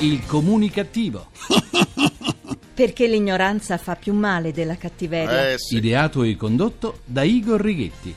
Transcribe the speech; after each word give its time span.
Il 0.00 0.24
comunicativo. 0.24 1.26
Perché 2.72 3.06
l'ignoranza 3.06 3.76
fa 3.76 3.96
più 3.96 4.14
male 4.14 4.50
della 4.50 4.76
cattiveria. 4.76 5.50
Eh 5.50 5.58
sì. 5.58 5.76
Ideato 5.76 6.22
e 6.22 6.36
condotto 6.36 7.00
da 7.04 7.22
Igor 7.22 7.60
Righetti. 7.60 8.14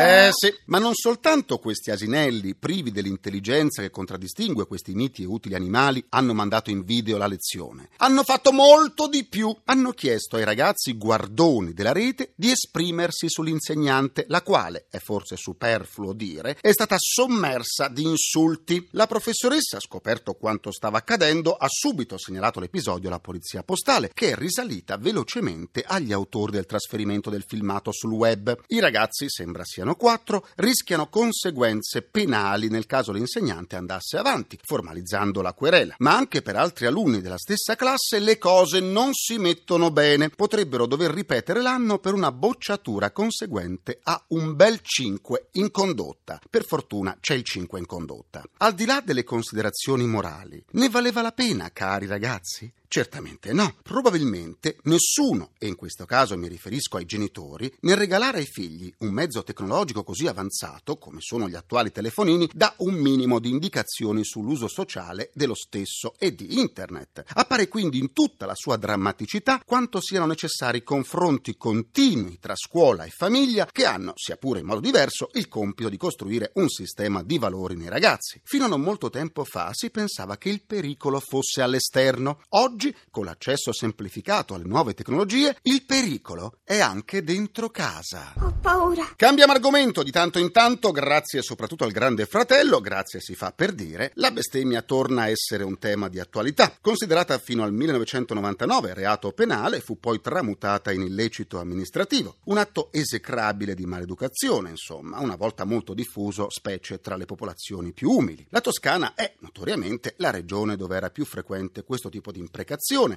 Eh 0.00 0.28
sì, 0.30 0.54
ma 0.66 0.78
non 0.78 0.94
soltanto 0.94 1.58
questi 1.58 1.90
asinelli, 1.90 2.54
privi 2.54 2.92
dell'intelligenza 2.92 3.82
che 3.82 3.90
contraddistingue 3.90 4.66
questi 4.66 4.94
miti 4.94 5.22
e 5.22 5.26
utili 5.26 5.54
animali, 5.54 6.04
hanno 6.10 6.34
mandato 6.34 6.70
in 6.70 6.84
video 6.84 7.16
la 7.16 7.26
lezione. 7.26 7.88
Hanno 7.96 8.22
fatto 8.22 8.52
molto 8.52 9.08
di 9.08 9.24
più. 9.24 9.54
Hanno 9.64 9.92
chiesto 9.92 10.36
ai 10.36 10.44
ragazzi 10.44 10.96
guardoni 10.96 11.72
della 11.72 11.92
rete 11.92 12.32
di 12.36 12.50
esprimersi 12.50 13.28
sull'insegnante, 13.28 14.26
la 14.28 14.42
quale, 14.42 14.86
è 14.90 14.98
forse 14.98 15.36
superfluo 15.36 16.12
dire, 16.12 16.56
è 16.60 16.70
stata 16.70 16.96
sommersa 16.98 17.88
di 17.88 18.02
insulti. 18.02 18.86
La 18.92 19.06
professoressa, 19.06 19.80
scoperto 19.80 20.34
quanto 20.34 20.70
stava 20.70 20.98
accadendo, 20.98 21.54
ha 21.54 21.66
subito 21.68 22.18
segnalato 22.18 22.60
l'episodio 22.60 23.08
alla 23.08 23.20
polizia 23.20 23.62
postale, 23.62 24.10
che 24.14 24.30
è 24.30 24.34
risalita 24.36 24.96
velocemente 24.96 25.82
agli 25.86 26.12
autori 26.12 26.52
del 26.52 26.66
trasferimento 26.66 27.30
del 27.30 27.44
filmato 27.46 27.90
sul 27.92 28.12
web. 28.12 28.56
I 28.68 28.80
ragazzi, 28.80 29.26
sembra 29.28 29.64
siano 29.64 29.87
quattro, 29.96 30.46
rischiano 30.56 31.08
conseguenze 31.08 32.02
penali 32.02 32.68
nel 32.68 32.86
caso 32.86 33.12
l'insegnante 33.12 33.76
andasse 33.76 34.16
avanti, 34.16 34.58
formalizzando 34.62 35.42
la 35.42 35.52
querela. 35.52 35.94
Ma 35.98 36.16
anche 36.16 36.42
per 36.42 36.56
altri 36.56 36.86
alunni 36.86 37.20
della 37.20 37.38
stessa 37.38 37.76
classe 37.76 38.18
le 38.18 38.38
cose 38.38 38.80
non 38.80 39.12
si 39.12 39.38
mettono 39.38 39.90
bene. 39.90 40.30
Potrebbero 40.30 40.86
dover 40.86 41.10
ripetere 41.10 41.62
l'anno 41.62 41.98
per 41.98 42.14
una 42.14 42.32
bocciatura 42.32 43.10
conseguente 43.10 44.00
a 44.02 44.22
un 44.28 44.54
bel 44.54 44.80
5 44.80 45.48
in 45.52 45.70
condotta. 45.70 46.40
Per 46.48 46.64
fortuna 46.64 47.16
c'è 47.20 47.34
il 47.34 47.44
5 47.44 47.78
in 47.78 47.86
condotta. 47.86 48.42
Al 48.58 48.74
di 48.74 48.84
là 48.84 49.02
delle 49.04 49.24
considerazioni 49.24 50.06
morali, 50.06 50.62
ne 50.72 50.88
valeva 50.88 51.22
la 51.22 51.32
pena, 51.32 51.70
cari 51.72 52.06
ragazzi? 52.06 52.72
Certamente 52.90 53.52
no. 53.52 53.76
Probabilmente 53.82 54.78
nessuno, 54.84 55.50
e 55.58 55.66
in 55.66 55.76
questo 55.76 56.06
caso 56.06 56.38
mi 56.38 56.48
riferisco 56.48 56.96
ai 56.96 57.04
genitori, 57.04 57.70
nel 57.80 57.98
regalare 57.98 58.38
ai 58.38 58.46
figli 58.46 58.90
un 59.00 59.10
mezzo 59.10 59.42
tecnologico 59.42 60.02
così 60.02 60.26
avanzato, 60.26 60.96
come 60.96 61.20
sono 61.20 61.50
gli 61.50 61.54
attuali 61.54 61.92
telefonini, 61.92 62.48
dà 62.54 62.74
un 62.78 62.94
minimo 62.94 63.40
di 63.40 63.50
indicazioni 63.50 64.24
sull'uso 64.24 64.68
sociale 64.68 65.30
dello 65.34 65.54
stesso 65.54 66.14
e 66.18 66.34
di 66.34 66.58
Internet. 66.58 67.24
Appare 67.34 67.68
quindi 67.68 67.98
in 67.98 68.14
tutta 68.14 68.46
la 68.46 68.54
sua 68.54 68.76
drammaticità 68.76 69.60
quanto 69.66 70.00
siano 70.00 70.24
necessari 70.24 70.82
confronti 70.82 71.58
continui 71.58 72.38
tra 72.40 72.54
scuola 72.56 73.04
e 73.04 73.10
famiglia 73.10 73.68
che 73.70 73.84
hanno, 73.84 74.14
sia 74.16 74.36
pure 74.36 74.60
in 74.60 74.66
modo 74.66 74.80
diverso, 74.80 75.28
il 75.34 75.48
compito 75.48 75.90
di 75.90 75.98
costruire 75.98 76.52
un 76.54 76.70
sistema 76.70 77.22
di 77.22 77.38
valori 77.38 77.76
nei 77.76 77.90
ragazzi. 77.90 78.40
Fino 78.44 78.64
a 78.64 78.68
non 78.68 78.80
molto 78.80 79.10
tempo 79.10 79.44
fa 79.44 79.72
si 79.74 79.90
pensava 79.90 80.38
che 80.38 80.48
il 80.48 80.64
pericolo 80.64 81.20
fosse 81.20 81.60
all'esterno. 81.60 82.40
Oggi 82.50 82.77
oggi, 82.78 82.94
con 83.10 83.24
l'accesso 83.24 83.72
semplificato 83.72 84.54
alle 84.54 84.64
nuove 84.64 84.94
tecnologie, 84.94 85.56
il 85.62 85.84
pericolo 85.84 86.58
è 86.62 86.78
anche 86.78 87.24
dentro 87.24 87.70
casa. 87.70 88.34
Ho 88.40 88.54
paura. 88.60 89.14
Cambiamo 89.16 89.52
argomento 89.52 90.04
di 90.04 90.12
tanto 90.12 90.38
in 90.38 90.52
tanto, 90.52 90.92
grazie 90.92 91.42
soprattutto 91.42 91.82
al 91.82 91.90
grande 91.90 92.24
fratello, 92.26 92.80
grazie 92.80 93.18
si 93.20 93.34
fa 93.34 93.50
per 93.50 93.72
dire, 93.72 94.12
la 94.14 94.30
bestemmia 94.30 94.82
torna 94.82 95.22
a 95.22 95.28
essere 95.28 95.64
un 95.64 95.78
tema 95.78 96.08
di 96.08 96.20
attualità. 96.20 96.72
Considerata 96.80 97.36
fino 97.38 97.64
al 97.64 97.72
1999 97.72 98.94
reato 98.94 99.32
penale, 99.32 99.80
fu 99.80 99.98
poi 99.98 100.20
tramutata 100.20 100.92
in 100.92 101.02
illecito 101.02 101.58
amministrativo. 101.58 102.36
Un 102.44 102.58
atto 102.58 102.90
esecrabile 102.92 103.74
di 103.74 103.86
maleducazione, 103.86 104.70
insomma, 104.70 105.18
una 105.18 105.34
volta 105.34 105.64
molto 105.64 105.94
diffuso, 105.94 106.46
specie 106.48 107.00
tra 107.00 107.16
le 107.16 107.24
popolazioni 107.24 107.92
più 107.92 108.10
umili. 108.10 108.46
La 108.50 108.60
Toscana 108.60 109.14
è 109.14 109.34
notoriamente 109.40 110.14
la 110.18 110.30
regione 110.30 110.76
dove 110.76 110.96
era 110.96 111.10
più 111.10 111.24
frequente 111.24 111.82
questo 111.82 112.08
tipo 112.08 112.30
di 112.30 112.38
imprecazione, 112.38 112.66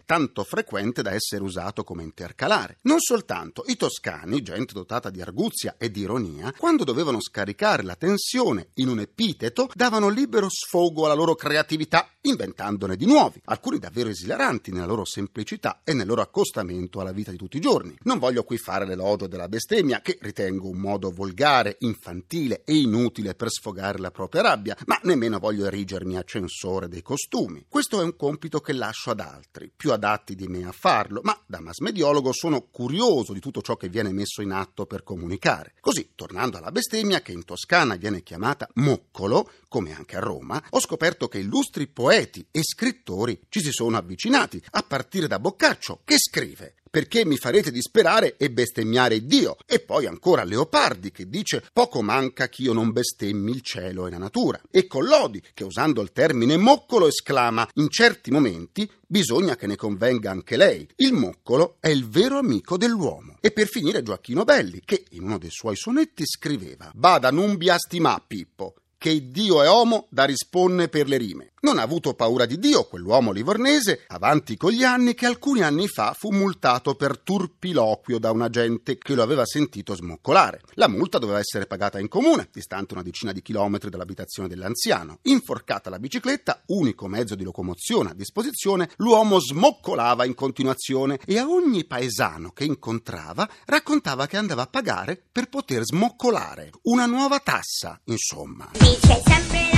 tanto 0.06 0.44
frequente 0.44 1.02
da 1.02 1.12
essere 1.12 1.44
usato 1.44 1.84
come 1.84 2.04
intercalare. 2.04 2.78
Non 2.84 3.00
soltanto, 3.00 3.64
i 3.68 3.76
toscani, 3.76 4.42
gente 4.42 4.74
dotata 4.74 5.10
di 5.10 5.22
arguzia 5.22 5.76
e 5.78 5.92
di 5.92 6.02
ironia, 6.02 6.54
quando 6.58 6.84
dovevano 6.84 7.22
scaricare 7.22 7.84
la 7.84 7.96
tensione 7.96 8.70
in 8.76 8.88
un 8.88 9.00
epiteto, 9.00 9.70
davano 9.74 10.10
libero 10.10 10.48
sfogo 10.50 11.06
alla 11.06 11.14
loro 11.14 11.36
creatività, 11.36 12.10
inventandone 12.22 12.96
di 12.96 13.06
nuovi, 13.06 13.42
alcuni 13.46 13.80
davvero 13.80 14.10
esilaranti 14.10 14.72
nella 14.72 14.86
loro 14.86 15.06
semplicità 15.06 15.82
e 15.84 15.94
nel 15.94 16.08
loro 16.08 16.22
accostamento 16.22 17.00
alla 17.00 17.12
vita 17.12 17.32
di 17.32 17.38
tutti 17.38 17.58
i 17.58 17.62
giorni. 17.62 17.96
Non 18.04 18.20
voglio 18.20 18.44
qui 18.44 18.58
fare 18.58 18.86
l'elogio 18.86 19.28
della 19.28 19.48
bestemmia, 19.48 20.02
che 20.02 20.18
ritengo 20.22 20.70
un 20.70 20.78
modo 20.78 21.12
volgare, 21.12 21.78
infantile 21.80 22.64
e 22.64 22.76
inutile 22.76 23.36
per 23.36 23.50
sfogare 23.50 24.00
la 24.00 24.12
propria 24.12 24.42
rabbia, 24.42 24.78
ma 24.86 25.00
nemmeno 25.04 25.40
voglio 25.40 25.66
erigermi 25.66 26.18
a 26.18 26.24
censore 26.24 26.88
dei 26.88 27.02
costumi. 27.02 27.66
Questo 27.68 28.00
è 28.00 28.04
un 28.04 28.16
compito 28.16 28.60
che 28.60 28.74
lascio 28.74 29.12
ad 29.12 29.20
altri, 29.20 29.41
più 29.76 29.92
adatti 29.92 30.36
di 30.36 30.48
me 30.48 30.66
a 30.66 30.72
farlo, 30.72 31.22
ma 31.24 31.40
da 31.46 31.60
masmediologo 31.60 32.32
sono 32.34 32.68
curioso 32.70 33.34
di 33.34 33.40
tutto 33.40 33.62
ciò 33.62 33.76
che 33.76 33.90
viene 33.90 34.12
messo 34.12 34.42
in 34.42 34.52
atto 34.52 34.86
per 34.86 35.04
comunicare. 35.04 35.74
Così, 35.80 36.12
tornando 36.16 36.58
alla 36.58 36.72
bestemmia, 36.72 37.22
che 37.22 37.32
in 37.32 37.46
Toscana 37.46 37.96
viene 37.96 38.24
chiamata 38.24 38.70
moccolo, 38.76 39.50
come 39.68 39.96
anche 39.96 40.18
a 40.18 40.20
Roma, 40.20 40.62
ho 40.70 40.80
scoperto 40.80 41.28
che 41.28 41.40
illustri 41.40 41.88
poeti 41.88 42.46
e 42.52 42.62
scrittori 42.64 43.40
ci 43.50 43.62
si 43.62 43.72
sono 43.72 43.98
avvicinati, 43.98 44.62
a 44.72 44.84
partire 44.84 45.28
da 45.28 45.40
Boccaccio, 45.40 46.02
che 46.04 46.18
scrive 46.18 46.76
perché 46.92 47.26
mi 47.26 47.38
farete 47.38 47.72
disperare 47.72 48.36
e 48.38 48.52
bestemmiare 48.52 49.26
Dio. 49.26 49.56
E 49.66 49.80
poi 49.80 50.06
ancora 50.06 50.44
Leopardi 50.44 51.12
che 51.12 51.28
dice 51.30 51.64
poco 51.72 52.02
manca 52.02 52.50
ch'io 52.50 52.74
non 52.74 52.92
bestemmi 52.92 53.52
il 53.52 53.62
cielo 53.62 54.06
e 54.06 54.12
la 54.12 54.18
natura. 54.18 54.62
E 54.70 54.86
Collodi 54.86 55.42
che 55.54 55.64
usando 55.64 56.02
il 56.02 56.12
termine 56.12 56.58
moccolo 56.58 57.08
esclama 57.08 57.68
in 57.76 57.90
certi 57.90 58.30
momenti 58.30 58.90
bisogna 59.08 59.56
che 59.56 59.68
ne 59.68 59.78
convenga 59.78 60.30
anche 60.30 60.58
lei. 60.58 60.88
Il 60.98 61.14
moccolo 61.14 61.78
è 61.80 61.88
il 61.88 62.08
vero 62.08 62.38
amico 62.38 62.78
dell'uomo. 62.78 63.38
E 63.40 63.52
per 63.52 63.68
finire 63.68 64.04
Gioacchino 64.04 64.44
Belli 64.44 64.82
che 64.84 65.06
in 65.12 65.24
uno 65.24 65.38
dei 65.38 65.50
suoi 65.50 65.78
sonetti 65.78 66.26
scriveva 66.26 66.92
Bada 66.94 67.32
non 67.32 67.56
biastimà 67.56 68.22
Pippo 68.28 68.76
che 69.02 69.32
Dio 69.32 69.64
è 69.64 69.68
uomo 69.68 70.06
da 70.12 70.26
risponne 70.26 70.88
per 70.88 71.08
le 71.08 71.18
rime. 71.18 71.51
Non 71.64 71.78
ha 71.78 71.84
avuto 71.84 72.16
paura 72.16 72.48
di 72.48 72.58
Dio 72.58 72.86
quell'uomo 72.86 73.32
livornese, 73.32 74.06
avanti 74.08 74.58
con 74.58 74.72
gli 74.72 74.84
anni, 74.84 75.14
che 75.14 75.28
alcuni 75.28 75.62
anni 75.62 75.88
fa 75.88 76.16
fu 76.18 76.32
multato 76.32 76.96
per 76.96 77.20
turpiloquio 77.20 78.18
da 78.18 78.32
un 78.32 78.42
agente 78.42 78.98
che 78.98 79.14
lo 79.14 79.22
aveva 79.22 79.46
sentito 79.46 79.94
smoccolare. 79.94 80.62
La 80.74 80.88
multa 80.88 81.20
doveva 81.20 81.38
essere 81.38 81.68
pagata 81.68 82.00
in 82.00 82.08
comune, 82.08 82.50
distante 82.52 82.96
una 82.96 83.04
decina 83.04 83.32
di 83.32 83.44
chilometri 83.44 83.92
dall'abitazione 83.92 84.50
dell'anziano. 84.50 85.20
Inforcata 85.24 85.92
la 85.92 86.00
bicicletta, 86.00 86.64
unico 86.70 87.08
mezzo 87.08 87.36
di 87.36 87.44
locomozione 87.44 88.10
a 88.10 88.16
disposizione, 88.16 88.90
l'uomo 88.96 89.40
smoccolava 89.40 90.26
in 90.26 90.34
continuazione 90.34 91.20
e 91.28 91.38
a 91.38 91.48
ogni 91.48 91.86
paesano 91.86 92.54
che 92.54 92.64
incontrava 92.64 93.48
raccontava 93.66 94.26
che 94.26 94.38
andava 94.38 94.64
a 94.64 94.68
pagare 94.68 95.22
per 95.32 95.48
poter 95.48 95.84
smoccolare. 95.84 96.72
Una 96.86 97.06
nuova 97.06 97.38
tassa, 97.38 98.02
insomma. 98.06 98.72
Dice 98.80 99.22
sempre 99.24 99.71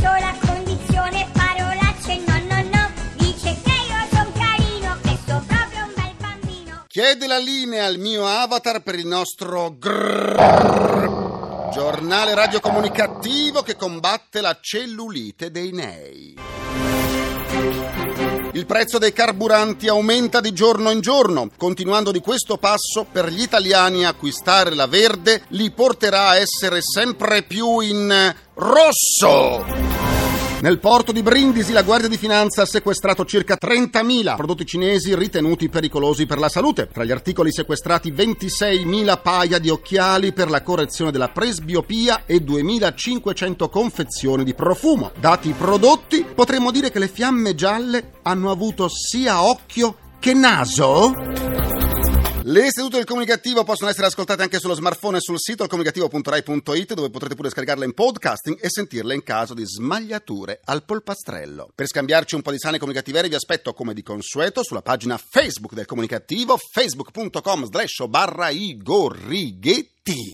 sola 0.00 0.34
condizione, 0.44 1.28
parolacce 1.32 2.22
no, 2.26 2.38
no, 2.48 2.62
no. 2.62 2.90
Dice 3.16 3.56
che 3.62 3.70
io 3.70 4.06
son 4.12 4.32
carino, 4.32 4.96
che 5.02 5.18
so 5.26 5.42
proprio 5.46 5.84
un 5.84 5.92
bel 5.94 6.14
bambino. 6.18 6.84
Chiede 6.88 7.26
la 7.26 7.38
linea 7.38 7.86
al 7.86 7.98
mio 7.98 8.26
avatar 8.26 8.80
per 8.82 8.96
il 8.96 9.06
nostro 9.06 9.76
grrr, 9.78 11.70
giornale 11.72 12.34
radiocomunicativo 12.34 13.62
che 13.62 13.76
combatte 13.76 14.40
la 14.40 14.58
cellulite 14.60 15.50
dei 15.50 15.72
nei. 15.72 16.36
Il 18.62 18.68
prezzo 18.68 18.98
dei 18.98 19.12
carburanti 19.12 19.88
aumenta 19.88 20.40
di 20.40 20.52
giorno 20.52 20.92
in 20.92 21.00
giorno. 21.00 21.50
Continuando 21.56 22.12
di 22.12 22.20
questo 22.20 22.58
passo, 22.58 23.04
per 23.10 23.28
gli 23.28 23.42
italiani 23.42 24.06
acquistare 24.06 24.72
la 24.76 24.86
verde 24.86 25.42
li 25.48 25.72
porterà 25.72 26.28
a 26.28 26.36
essere 26.36 26.78
sempre 26.80 27.42
più 27.42 27.80
in 27.80 28.32
rosso. 28.54 29.91
Nel 30.62 30.78
porto 30.78 31.10
di 31.10 31.24
Brindisi 31.24 31.72
la 31.72 31.82
Guardia 31.82 32.08
di 32.08 32.16
Finanza 32.16 32.62
ha 32.62 32.66
sequestrato 32.66 33.24
circa 33.24 33.58
30.000 33.60 34.36
prodotti 34.36 34.64
cinesi 34.64 35.12
ritenuti 35.12 35.68
pericolosi 35.68 36.24
per 36.24 36.38
la 36.38 36.48
salute. 36.48 36.86
Tra 36.86 37.02
gli 37.02 37.10
articoli 37.10 37.52
sequestrati 37.52 38.12
26.000 38.12 39.20
paia 39.20 39.58
di 39.58 39.70
occhiali 39.70 40.32
per 40.32 40.50
la 40.50 40.62
correzione 40.62 41.10
della 41.10 41.30
presbiopia 41.30 42.22
e 42.26 42.44
2.500 42.44 43.68
confezioni 43.68 44.44
di 44.44 44.54
profumo. 44.54 45.10
Dati 45.18 45.48
i 45.48 45.54
prodotti, 45.58 46.24
potremmo 46.32 46.70
dire 46.70 46.92
che 46.92 47.00
le 47.00 47.08
fiamme 47.08 47.56
gialle 47.56 48.12
hanno 48.22 48.52
avuto 48.52 48.88
sia 48.88 49.42
occhio 49.42 49.96
che 50.20 50.32
naso? 50.32 51.41
Le 52.44 52.72
sedute 52.72 52.96
del 52.96 53.04
comunicativo 53.04 53.62
possono 53.62 53.88
essere 53.88 54.08
ascoltate 54.08 54.42
anche 54.42 54.58
sullo 54.58 54.74
smartphone 54.74 55.18
e 55.18 55.20
sul 55.20 55.38
sito 55.38 55.64
comunicativo.rai.it 55.68 56.94
dove 56.94 57.08
potrete 57.08 57.36
pure 57.36 57.50
scaricarle 57.50 57.84
in 57.84 57.94
podcasting 57.94 58.58
e 58.60 58.68
sentirle 58.68 59.14
in 59.14 59.22
caso 59.22 59.54
di 59.54 59.64
smagliature 59.64 60.60
al 60.64 60.84
polpastrello. 60.84 61.70
Per 61.72 61.86
scambiarci 61.86 62.34
un 62.34 62.42
po' 62.42 62.50
di 62.50 62.58
sane 62.58 62.78
comunicativerie 62.78 63.28
vi 63.28 63.36
aspetto 63.36 63.72
come 63.74 63.94
di 63.94 64.02
consueto 64.02 64.64
sulla 64.64 64.82
pagina 64.82 65.16
Facebook 65.18 65.74
del 65.74 65.86
comunicativo 65.86 66.56
facebook.com 66.56 67.64
slash 67.66 68.06
barra 68.08 68.50
igorrighetti. 70.04 70.32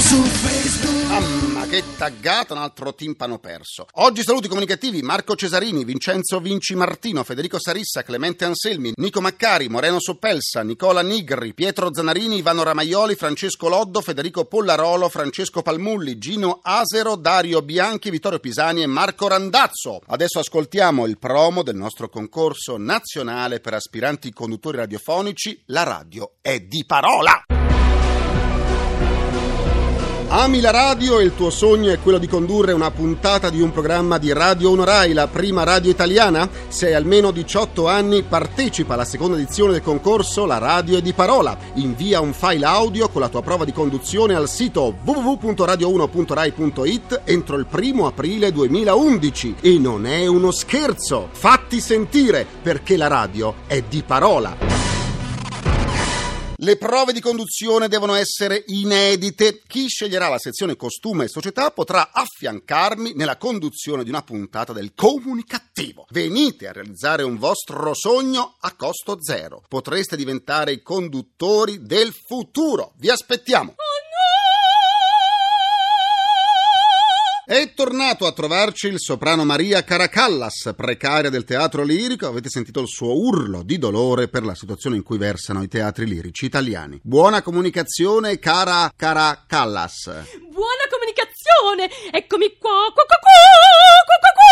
su 0.00 0.22
Facebook. 0.22 0.92
Mamma 1.08 1.66
che 1.66 1.82
taggata, 1.96 2.54
un 2.54 2.60
altro 2.60 2.94
timpano 2.94 3.38
perso. 3.38 3.86
Oggi 3.94 4.22
saluti 4.22 4.48
comunicativi 4.48 5.02
Marco 5.02 5.34
Cesarini, 5.36 5.84
Vincenzo 5.84 6.40
Vinci 6.40 6.74
Martino, 6.74 7.22
Federico 7.22 7.58
Sarissa, 7.60 8.02
Clemente 8.02 8.44
Anselmi, 8.44 8.92
Nico 8.96 9.20
Maccari, 9.20 9.68
Moreno 9.68 10.00
Soppelsa, 10.00 10.62
Nicola 10.62 11.02
Nigri, 11.02 11.54
Pietro 11.54 11.90
Zanarini, 11.92 12.38
Ivano 12.38 12.62
Ramaioli, 12.64 13.14
Francesco 13.14 13.68
Loddo, 13.68 14.00
Federico 14.00 14.44
Pollarolo, 14.44 15.08
Francesco 15.08 15.62
Palmulli, 15.62 16.18
Gino 16.18 16.60
Asero, 16.62 17.16
Dario 17.16 17.62
Bianchi, 17.62 18.10
Vittorio 18.10 18.40
Pisani 18.40 18.82
e 18.82 18.86
Marco 18.86 19.28
Randazzo. 19.28 20.00
Adesso 20.06 20.40
ascoltiamo 20.40 21.06
il 21.06 21.18
promo 21.18 21.62
del 21.62 21.76
nostro 21.76 22.08
concorso 22.08 22.76
nazionale 22.76 23.60
per 23.60 23.74
aspiranti 23.74 24.32
conduttori 24.32 24.78
radiofonici. 24.78 25.62
La 25.66 25.84
radio 25.84 26.34
è 26.40 26.60
di 26.60 26.84
parola! 26.84 27.63
Ami 30.36 30.60
la 30.60 30.72
radio 30.72 31.20
e 31.20 31.24
il 31.24 31.36
tuo 31.36 31.48
sogno 31.48 31.92
è 31.92 32.00
quello 32.00 32.18
di 32.18 32.26
condurre 32.26 32.72
una 32.72 32.90
puntata 32.90 33.50
di 33.50 33.60
un 33.60 33.70
programma 33.70 34.18
di 34.18 34.32
Radio 34.32 34.70
Onorai, 34.70 35.12
la 35.12 35.28
prima 35.28 35.62
radio 35.62 35.92
italiana? 35.92 36.50
Se 36.66 36.86
hai 36.86 36.94
almeno 36.94 37.30
18 37.30 37.86
anni, 37.86 38.24
partecipa 38.24 38.94
alla 38.94 39.04
seconda 39.04 39.36
edizione 39.36 39.70
del 39.70 39.82
concorso 39.82 40.44
La 40.44 40.58
radio 40.58 40.98
è 40.98 41.02
di 41.02 41.12
parola. 41.12 41.56
Invia 41.74 42.18
un 42.18 42.32
file 42.32 42.66
audio 42.66 43.08
con 43.10 43.20
la 43.20 43.28
tua 43.28 43.42
prova 43.42 43.64
di 43.64 43.72
conduzione 43.72 44.34
al 44.34 44.48
sito 44.48 44.96
www.radio1.rai.it 45.04 47.20
entro 47.22 47.56
il 47.56 47.66
primo 47.66 48.08
aprile 48.08 48.50
2011. 48.50 49.54
E 49.60 49.78
non 49.78 50.04
è 50.04 50.26
uno 50.26 50.50
scherzo! 50.50 51.28
Fatti 51.30 51.80
sentire 51.80 52.44
perché 52.60 52.96
la 52.96 53.06
radio 53.06 53.54
è 53.68 53.84
di 53.88 54.02
parola. 54.04 54.73
Le 56.64 56.78
prove 56.78 57.12
di 57.12 57.20
conduzione 57.20 57.88
devono 57.88 58.14
essere 58.14 58.64
inedite. 58.68 59.60
Chi 59.66 59.86
sceglierà 59.86 60.28
la 60.28 60.38
sezione 60.38 60.76
costume 60.76 61.24
e 61.24 61.28
società 61.28 61.70
potrà 61.70 62.10
affiancarmi 62.10 63.12
nella 63.14 63.36
conduzione 63.36 64.02
di 64.02 64.08
una 64.08 64.22
puntata 64.22 64.72
del 64.72 64.94
comunicativo. 64.94 66.06
Venite 66.08 66.66
a 66.66 66.72
realizzare 66.72 67.22
un 67.22 67.36
vostro 67.36 67.92
sogno 67.92 68.56
a 68.60 68.72
costo 68.76 69.18
zero. 69.20 69.62
Potreste 69.68 70.16
diventare 70.16 70.72
i 70.72 70.80
conduttori 70.80 71.82
del 71.82 72.14
futuro. 72.14 72.94
Vi 72.96 73.10
aspettiamo. 73.10 73.74
È 77.46 77.74
tornato 77.74 78.24
a 78.24 78.32
trovarci 78.32 78.86
il 78.86 78.98
soprano 78.98 79.44
Maria 79.44 79.84
Caracallas, 79.84 80.72
precaria 80.74 81.28
del 81.28 81.44
teatro 81.44 81.82
lirico. 81.82 82.26
Avete 82.26 82.48
sentito 82.48 82.80
il 82.80 82.88
suo 82.88 83.14
urlo 83.14 83.62
di 83.62 83.76
dolore 83.76 84.28
per 84.28 84.44
la 84.44 84.54
situazione 84.54 84.96
in 84.96 85.02
cui 85.02 85.18
versano 85.18 85.62
i 85.62 85.68
teatri 85.68 86.06
lirici 86.06 86.46
italiani. 86.46 86.98
Buona 87.02 87.42
comunicazione, 87.42 88.38
cara 88.38 88.90
Caracallas. 88.96 90.04
Buona 90.50 90.86
comunicazione! 90.88 91.90
Eccomi 92.12 92.56
qua, 92.58 92.90
qua, 92.94 93.04
qua, 93.04 93.18
qua, 93.20 93.30
qua, 94.06 94.16
qua, 94.20 94.30
qua. 94.32 94.43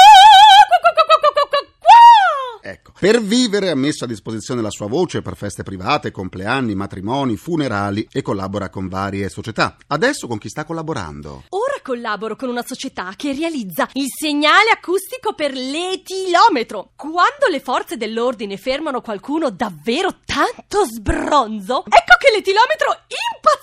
Per 3.02 3.21
vivere 3.21 3.68
ha 3.68 3.75
messo 3.75 4.04
a 4.04 4.06
disposizione 4.06 4.62
la 4.62 4.71
sua 4.71 4.87
voce 4.87 5.23
per 5.23 5.35
feste 5.35 5.64
private, 5.64 6.12
compleanni, 6.12 6.76
matrimoni, 6.76 7.35
funerali 7.35 8.06
e 8.12 8.23
collabora 8.23 8.71
con 8.71 8.87
varie 8.87 9.28
società. 9.28 9.76
Adesso 9.88 10.28
con 10.28 10.38
chi 10.38 10.49
sta 10.49 10.64
collaborando? 10.64 11.42
Ora 11.49 11.80
collaboro 11.82 12.37
con 12.37 12.49
una 12.49 12.64
società 12.64 13.12
che 13.16 13.32
realizza 13.32 13.88
il 13.94 14.06
segnale 14.06 14.71
acustico 14.71 15.35
per 15.35 15.52
l'etilometro. 15.52 16.92
Quando 16.94 17.49
le 17.50 17.59
forze 17.59 17.97
dell'ordine 17.97 18.56
fermano 18.56 19.00
qualcuno 19.00 19.50
davvero 19.50 20.21
tanto 20.25 20.85
sbronzo, 20.85 21.82
ecco 21.87 22.14
che 22.21 22.30
l'etilometro 22.32 22.87
impazzisce! 23.09 23.62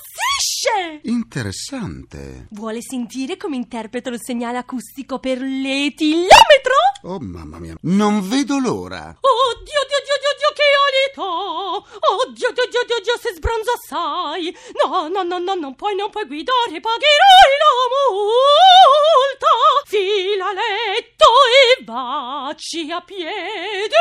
Interessante. 1.03 2.47
Vuole 2.51 2.81
sentire 2.81 3.37
come 3.37 3.55
interpreto 3.55 4.09
il 4.09 4.19
segnale 4.21 4.57
acustico 4.57 5.19
per 5.19 5.39
l'etilometro? 5.39 6.73
Oh 7.03 7.19
mamma 7.19 7.59
mia, 7.59 7.75
non 7.81 8.27
vedo 8.27 8.59
l'ora. 8.59 9.15
Oddio, 9.19 9.81
Dio, 9.87 10.01
Dio, 10.03 10.17
Dio, 10.19 10.33
Dio, 10.37 10.51
che 10.53 10.67
alito! 10.85 11.87
Oddio, 12.23 12.51
Dio, 12.51 12.67
Dio, 12.69 12.83
Dio, 12.85 12.99
Dio, 13.01 13.17
se 13.19 13.33
sbronzo 13.35 13.71
assai! 13.71 14.55
No, 14.83 15.07
no, 15.07 15.23
no, 15.23 15.37
no, 15.39 15.53
non 15.53 15.75
puoi, 15.75 15.95
non 15.95 16.09
puoi 16.09 16.25
guidare, 16.25 16.79
pagherai 16.79 17.53
la 17.61 17.71
multa! 18.11 19.47
Fila 19.85 20.51
letto 20.51 21.29
e 21.79 21.83
baci 21.83 22.91
a 22.91 23.01
piedi! 23.01 23.95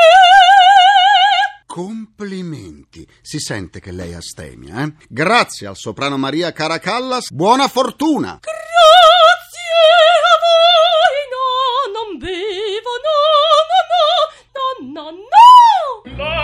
Complimenti. 1.71 3.07
Si 3.21 3.37
sente 3.37 3.79
che 3.79 3.91
lei 3.91 4.15
ha 4.15 4.21
stemia, 4.21 4.81
eh? 4.83 4.91
Grazie 5.07 5.67
al 5.67 5.75
soprano 5.75 6.17
Maria 6.17 6.51
Caracallas, 6.51 7.29
buona 7.29 7.67
fortuna. 7.67 8.39
Grazie 8.41 9.69
a 10.25 10.33
voi! 10.41 11.29
No, 11.29 11.45
non 11.93 12.17
bevo, 12.17 12.93
no, 13.05 13.17
no, 14.81 15.03
no, 15.03 15.11
no, 15.11 15.11
no! 15.11 16.37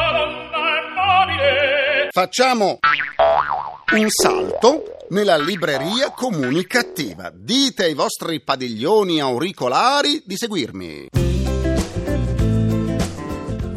Facciamo 2.12 2.78
un 3.94 4.10
salto 4.12 4.98
nella 5.10 5.38
libreria 5.38 6.12
comunicativa. 6.12 7.32
Dite 7.34 7.86
ai 7.86 7.96
vostri 7.96 8.44
padiglioni 8.44 9.20
auricolari 9.20 10.22
di 10.24 10.38
seguirmi. 10.38 11.08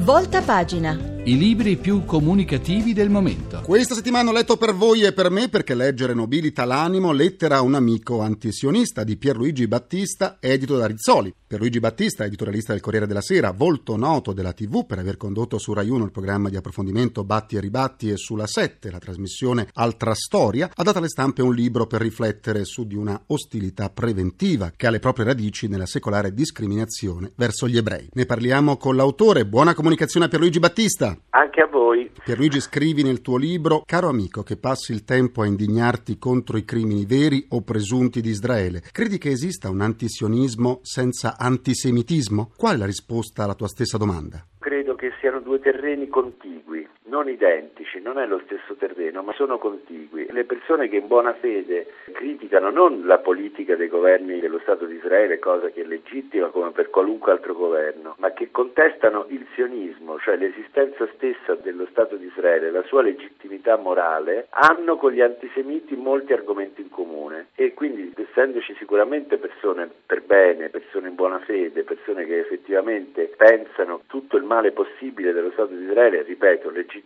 Volta 0.01 0.43
pagina. 0.43 1.17
I 1.29 1.37
libri 1.37 1.77
più 1.77 2.07
comunicativi 2.07 2.95
del 2.95 3.11
momento. 3.11 3.61
Questa 3.63 3.95
settimana 3.95 4.31
ho 4.31 4.33
letto 4.33 4.57
per 4.57 4.73
voi 4.73 5.03
e 5.03 5.13
per 5.13 5.29
me 5.29 5.51
perché 5.51 5.75
leggere 5.75 6.15
nobilita 6.15 6.65
l'animo 6.65 7.13
lettera 7.13 7.57
a 7.57 7.61
un 7.61 7.75
amico 7.75 8.23
antisionista 8.23 9.05
di 9.05 9.19
Pierluigi 9.19 9.69
Battista, 9.69 10.39
edito 10.41 10.79
da 10.79 10.87
Rizzoli. 10.87 11.31
Pierluigi 11.49 11.81
Battista, 11.81 12.27
editorialista 12.27 12.73
del 12.73 12.83
Corriere 12.83 13.07
della 13.07 13.23
Sera, 13.23 13.53
volto 13.53 13.97
noto 13.97 14.35
della 14.35 14.53
TV 14.53 14.85
per 14.85 14.99
aver 14.99 15.17
condotto 15.17 15.57
su 15.57 15.73
Rai 15.73 15.89
1 15.89 16.05
il 16.05 16.11
programma 16.11 16.51
di 16.51 16.57
approfondimento 16.57 17.25
Batti 17.25 17.57
e 17.57 17.61
Ribatti 17.61 18.11
e 18.11 18.19
sulla 18.19 18.47
7, 18.47 18.91
la 18.91 18.99
trasmissione 18.99 19.67
Altra 19.73 20.13
Storia, 20.13 20.69
ha 20.71 20.83
dato 20.83 20.99
alle 20.99 21.09
stampe 21.09 21.41
un 21.41 21.55
libro 21.55 21.87
per 21.87 22.03
riflettere 22.03 22.67
su 22.67 22.87
di 22.87 22.97
una 22.97 23.19
ostilità 23.29 23.89
preventiva 23.89 24.73
che 24.77 24.89
ha 24.89 24.91
le 24.91 24.99
proprie 24.99 25.25
radici 25.25 25.69
nella 25.69 25.87
secolare 25.87 26.35
discriminazione 26.35 27.33
verso 27.35 27.67
gli 27.67 27.79
ebrei. 27.79 28.11
Ne 28.13 28.27
parliamo 28.27 28.77
con 28.77 28.95
l'autore. 28.95 29.47
Buona 29.47 29.73
comunicazione 29.73 30.27
a 30.27 30.29
Pierluigi 30.29 30.59
Battista. 30.59 31.17
Anche 31.31 31.63
a 31.63 31.67
voi. 31.67 32.11
Pierluigi 32.23 32.61
scrivi 32.61 33.03
nel 33.03 33.23
tuo 33.23 33.39
libro, 33.39 33.85
caro 33.87 34.11
amico 34.11 34.43
che 34.43 34.59
passi 34.59 34.93
il 34.93 35.05
tempo 35.05 35.41
a 35.41 35.47
indignarti 35.47 36.19
contro 36.19 36.59
i 36.59 36.65
crimini 36.67 37.07
veri 37.07 37.47
o 37.51 37.63
presunti 37.63 38.21
di 38.21 38.29
Israele, 38.29 38.83
credi 38.93 39.17
che 39.17 39.31
esista 39.31 39.71
un 39.71 39.81
antisionismo 39.81 40.81
senza 40.83 41.37
antisemitismo? 41.39 42.51
Qual 42.57 42.75
è 42.75 42.79
la 42.79 42.85
risposta 42.85 43.45
alla 43.45 43.55
tua 43.55 43.69
stessa 43.69 43.97
domanda? 43.97 44.45
Credo 44.59 44.95
che 44.97 45.13
siano 45.21 45.41
due 45.41 45.61
terreni 45.61 46.09
contigui, 46.09 46.68
non 47.09 47.29
identici, 47.29 48.01
non 48.01 48.19
è 48.19 48.27
lo 48.27 48.41
stesso 48.45 48.75
terreno, 48.75 49.23
ma 49.23 49.33
sono 49.33 49.59
contigui. 49.59 50.27
Le 50.31 50.45
persone 50.45 50.89
che 50.89 50.97
in 50.97 51.07
buona 51.07 51.35
fede 51.35 51.87
criticano 52.13 52.71
non 52.71 53.07
la 53.07 53.19
politica 53.19 53.77
dei 53.77 53.89
governi 53.89 54.41
dello 54.41 54.59
Stato 54.61 54.85
di 54.85 54.97
Israele, 54.97 55.39
cosa 55.39 55.69
che 55.71 55.83
è 55.83 55.85
legittima 55.85 56.49
come 56.49 56.71
per 56.71 56.91
qualunque 56.91 57.33
altro 57.33 57.55
governo, 57.55 58.15
ma 58.19 58.33
che 58.33 58.51
contestano 58.51 59.27
il 59.29 59.47
sionismo, 59.55 60.19
cioè 60.21 60.37
l'esistenza 60.37 61.09
stessa 61.15 61.55
dello 61.55 61.87
Stato 61.91 62.17
di 62.17 62.27
Israele, 62.27 62.71
la 62.71 62.83
sua 62.83 63.03
legittimità 63.03 63.77
morale, 63.77 64.47
hanno 64.51 64.97
con 64.97 65.13
gli 65.13 65.21
antisemiti 65.21 65.97
molti 65.97 66.33
argomenti 66.33 66.83
in 66.83 66.91
comune 66.91 67.49
e 67.55 67.75
quindi 67.75 68.13
essendoci 68.17 68.75
sicuramente 68.79 69.39
persone 69.39 69.89
per 70.07 70.23
bene, 70.23 70.69
persone 70.69 71.09
in 71.09 71.15
buona 71.15 71.39
fede, 71.41 71.83
persone 71.83 72.25
che 72.25 72.39
effettivamente 72.39 73.33
pensano 73.37 74.03
tutto 74.07 74.37
il 74.37 74.45
male 74.45 74.73
possibile 74.73 75.33
dello 75.33 75.51
Stato 75.53 75.75
di 75.75 75.85
Israele, 75.85 76.23
ripeto, 76.23 76.71
legittimamente 76.71 76.98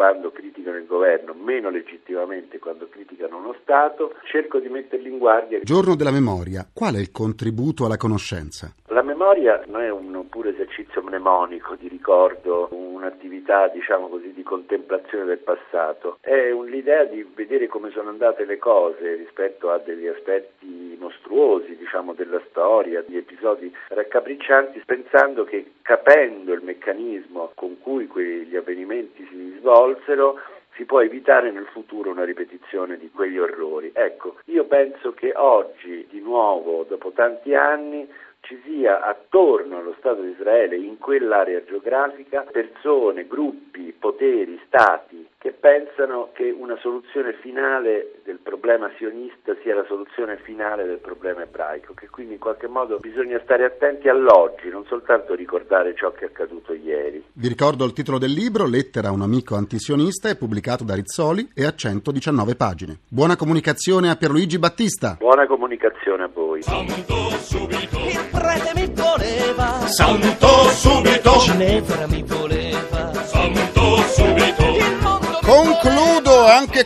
quando 0.00 0.30
criticano 0.30 0.78
il 0.78 0.86
governo, 0.86 1.34
meno 1.34 1.68
legittimamente 1.68 2.58
quando 2.58 2.88
criticano 2.88 3.36
uno 3.36 3.54
Stato, 3.60 4.14
cerco 4.24 4.58
di 4.58 4.68
metterli 4.68 5.10
in 5.10 5.18
guardia. 5.18 5.60
Giorno 5.62 5.94
della 5.94 6.10
memoria, 6.10 6.66
qual 6.72 6.94
è 6.94 6.98
il 6.98 7.10
contributo 7.10 7.84
alla 7.84 7.98
conoscenza? 7.98 8.72
La 8.86 9.02
memoria 9.02 9.62
non 9.66 9.82
è 9.82 9.90
un 9.90 10.26
puro 10.30 10.48
esercizio 10.48 11.02
mnemonico 11.02 11.74
di 11.74 11.88
ricordo, 11.88 12.68
un'attività 12.72 13.68
diciamo 13.68 14.08
così 14.08 14.32
di 14.32 14.42
contemplazione 14.42 15.26
del 15.26 15.38
passato, 15.38 16.16
è 16.20 16.50
l'idea 16.50 17.04
di 17.04 17.26
vedere 17.34 17.66
come 17.66 17.90
sono 17.90 18.08
andate 18.08 18.46
le 18.46 18.56
cose 18.56 19.16
rispetto 19.16 19.70
a 19.70 19.78
degli 19.78 20.06
aspetti 20.06 20.79
mostruosi 21.00 21.76
diciamo 21.76 22.12
della 22.12 22.40
storia, 22.50 23.02
di 23.02 23.16
episodi 23.16 23.74
raccapriccianti, 23.88 24.82
pensando 24.84 25.44
che 25.44 25.72
capendo 25.82 26.52
il 26.52 26.62
meccanismo 26.62 27.50
con 27.54 27.80
cui 27.80 28.06
quegli 28.06 28.54
avvenimenti 28.54 29.26
si 29.28 29.56
svolsero 29.58 30.38
si 30.76 30.84
può 30.84 31.02
evitare 31.02 31.50
nel 31.50 31.66
futuro 31.72 32.10
una 32.10 32.24
ripetizione 32.24 32.96
di 32.96 33.10
quegli 33.10 33.38
orrori. 33.38 33.90
Ecco, 33.92 34.36
io 34.46 34.64
penso 34.64 35.12
che 35.12 35.32
oggi, 35.34 36.06
di 36.08 36.20
nuovo, 36.20 36.84
dopo 36.88 37.10
tanti 37.10 37.54
anni, 37.54 38.08
ci 38.40 38.58
sia 38.64 39.02
attorno 39.02 39.78
allo 39.78 39.94
Stato 39.98 40.22
di 40.22 40.30
Israele, 40.30 40.76
in 40.76 40.98
quell'area 40.98 41.62
geografica, 41.64 42.46
persone, 42.50 43.26
gruppi, 43.26 43.94
poteri, 43.98 44.58
stati 44.66 45.19
che 45.40 45.52
pensano 45.52 46.32
che 46.34 46.54
una 46.54 46.76
soluzione 46.82 47.32
finale 47.40 48.20
del 48.24 48.40
problema 48.42 48.90
sionista 48.98 49.56
sia 49.62 49.74
la 49.74 49.86
soluzione 49.88 50.36
finale 50.36 50.84
del 50.84 50.98
problema 50.98 51.44
ebraico, 51.44 51.94
che 51.94 52.10
quindi 52.10 52.34
in 52.34 52.38
qualche 52.38 52.66
modo 52.66 52.98
bisogna 52.98 53.40
stare 53.42 53.64
attenti 53.64 54.10
all'oggi, 54.10 54.68
non 54.68 54.84
soltanto 54.84 55.34
ricordare 55.34 55.94
ciò 55.94 56.12
che 56.12 56.26
è 56.26 56.28
accaduto 56.28 56.74
ieri. 56.74 57.24
Vi 57.32 57.48
ricordo 57.48 57.86
il 57.86 57.94
titolo 57.94 58.18
del 58.18 58.32
libro, 58.32 58.66
Lettera 58.66 59.08
a 59.08 59.12
un 59.12 59.22
amico 59.22 59.54
antisionista, 59.54 60.28
è 60.28 60.36
pubblicato 60.36 60.84
da 60.84 60.94
Rizzoli 60.94 61.48
e 61.54 61.64
ha 61.64 61.74
119 61.74 62.54
pagine. 62.54 62.98
Buona 63.08 63.36
comunicazione 63.36 64.10
a 64.10 64.16
Pierluigi 64.16 64.58
Battista. 64.58 65.16
Buona 65.18 65.46
comunicazione 65.46 66.24
a 66.24 66.28
voi. 66.30 66.58
Il 66.58 68.28
prete 68.30 68.72
mi 68.74 68.92
voleva, 68.94 69.86
Santo 69.86 70.46
subito! 70.68 71.38
Ginevra 71.38 72.06
mi 72.08 72.22
voleva, 72.22 72.59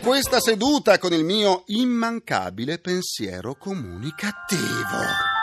questa 0.05 0.39
seduta 0.39 0.99
con 0.99 1.15
il 1.15 1.25
mio 1.25 1.63
immancabile 1.69 2.79
pensiero 2.79 3.55
comunicativo. 3.55 5.34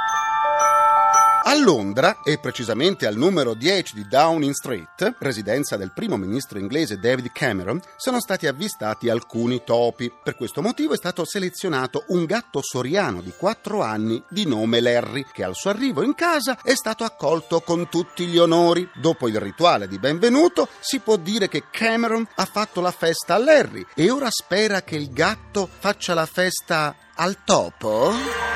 A 1.44 1.56
Londra, 1.56 2.20
e 2.24 2.38
precisamente 2.38 3.08
al 3.08 3.16
numero 3.16 3.56
10 3.56 3.96
di 3.96 4.08
Downing 4.08 4.54
Street, 4.54 5.16
residenza 5.18 5.76
del 5.76 5.92
primo 5.92 6.16
ministro 6.16 6.60
inglese 6.60 7.00
David 7.00 7.32
Cameron, 7.32 7.82
sono 7.98 8.20
stati 8.20 8.46
avvistati 8.46 9.10
alcuni 9.10 9.64
topi. 9.64 10.14
Per 10.24 10.36
questo 10.36 10.62
motivo 10.62 10.94
è 10.94 10.98
stato 10.98 11.26
selezionato 11.26 12.06
un 12.10 12.26
gatto 12.26 12.62
soriano 12.62 13.22
di 13.22 13.34
4 13.36 13.82
anni 13.82 14.24
di 14.30 14.46
nome 14.46 14.82
Larry, 14.82 15.26
che 15.34 15.44
al 15.44 15.56
suo 15.56 15.72
arrivo 15.72 16.04
in 16.04 16.14
casa 16.14 16.60
è 16.62 16.76
stato 16.76 17.04
accolto 17.04 17.62
con 17.62 17.90
tutti 17.90 18.28
gli 18.28 18.38
onori. 18.38 18.88
Dopo 18.94 19.28
il 19.28 19.40
rituale 19.40 19.88
di 19.88 19.98
benvenuto, 19.98 20.68
si 20.80 21.00
può 21.00 21.16
dire 21.16 21.48
che 21.48 21.64
Cameron 21.72 22.28
ha 22.36 22.46
fatto 22.46 22.82
la 22.82 22.92
festa 22.92 23.34
a 23.34 23.40
Larry 23.40 23.84
e 23.96 24.12
ora 24.12 24.30
spera 24.30 24.84
che 24.84 24.96
il 24.96 25.12
gatto 25.12 25.68
faccia 25.68 26.14
la 26.14 26.28
festa 26.28 26.96
al 27.16 27.44
topo? 27.44 28.51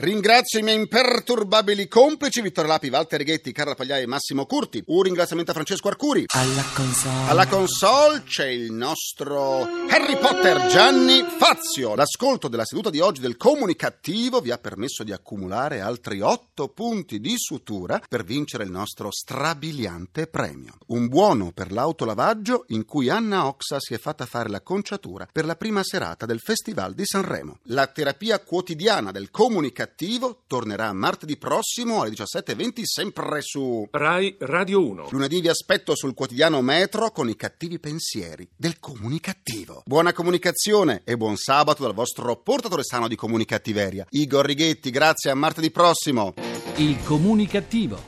Ringrazio 0.00 0.60
i 0.60 0.62
miei 0.62 0.76
imperturbabili 0.76 1.88
complici 1.88 2.40
Vittorio 2.40 2.70
Lapi, 2.70 2.88
Walter 2.88 3.18
Righetti, 3.18 3.50
Carla 3.50 3.74
Pagliai 3.74 4.04
e 4.04 4.06
Massimo 4.06 4.46
Curti. 4.46 4.80
Un 4.86 5.02
ringraziamento 5.02 5.50
a 5.50 5.54
Francesco 5.54 5.88
Arcuri. 5.88 6.26
alla 6.28 6.64
console. 6.72 7.28
Alla 7.28 7.46
console 7.48 8.22
c'è 8.22 8.46
il 8.46 8.70
nostro 8.70 9.62
Harry 9.88 10.16
Potter 10.16 10.68
Gianni 10.68 11.24
Fazio. 11.36 11.96
L'ascolto 11.96 12.46
della 12.46 12.64
seduta 12.64 12.90
di 12.90 13.00
oggi 13.00 13.20
del 13.20 13.36
comunicativo 13.36 14.40
vi 14.40 14.52
ha 14.52 14.58
permesso 14.58 15.02
di 15.02 15.10
accumulare 15.10 15.80
altri 15.80 16.20
8 16.20 16.68
punti 16.68 17.18
di 17.18 17.34
sutura 17.36 18.00
per 18.08 18.22
vincere 18.22 18.62
il 18.62 18.70
nostro 18.70 19.10
strabiliante 19.10 20.28
premio. 20.28 20.74
Un 20.86 21.08
buono 21.08 21.50
per 21.50 21.72
l'autolavaggio 21.72 22.66
in 22.68 22.84
cui 22.84 23.08
Anna 23.08 23.46
Oxa 23.48 23.80
si 23.80 23.94
è 23.94 23.98
fatta 23.98 24.26
fare 24.26 24.48
la 24.48 24.60
conciatura 24.60 25.26
per 25.30 25.44
la 25.44 25.56
prima 25.56 25.82
serata 25.82 26.24
del 26.24 26.38
Festival 26.38 26.94
di 26.94 27.04
Sanremo. 27.04 27.58
La 27.64 27.88
terapia 27.88 28.38
quotidiana 28.38 29.10
del 29.10 29.32
comunicativo 29.32 29.86
Comunicativo 29.88 30.42
tornerà 30.46 30.92
martedì 30.92 31.36
prossimo 31.36 32.02
alle 32.02 32.10
17.20 32.10 32.82
sempre 32.82 33.40
su... 33.40 33.88
Rai 33.90 34.36
Radio 34.38 34.86
1. 34.86 35.08
Lunedì 35.10 35.40
vi 35.40 35.48
aspetto 35.48 35.96
sul 35.96 36.14
quotidiano 36.14 36.60
Metro 36.60 37.10
con 37.10 37.28
i 37.28 37.36
cattivi 37.36 37.78
pensieri 37.78 38.46
del 38.54 38.78
comunicativo. 38.78 39.82
Buona 39.86 40.12
comunicazione 40.12 41.02
e 41.04 41.16
buon 41.16 41.36
sabato 41.36 41.82
dal 41.82 41.94
vostro 41.94 42.36
portatore 42.36 42.82
sano 42.84 43.08
di 43.08 43.16
comunicattiveria. 43.16 44.06
Igor 44.10 44.44
Righetti, 44.44 44.90
grazie 44.90 45.30
a 45.30 45.34
martedì 45.34 45.70
prossimo. 45.70 46.34
Il 46.76 47.02
comunicativo. 47.04 47.98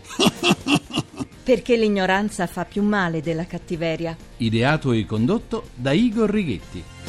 Perché 1.43 1.77
l'ignoranza 1.77 2.47
fa 2.47 2.65
più 2.65 2.83
male 2.83 3.23
della 3.23 3.47
cattiveria. 3.47 4.17
Ideato 4.37 4.93
e 4.93 5.07
condotto 5.07 5.71
da 5.75 5.93
Igor 5.93 6.29
Righetti. 6.31 7.00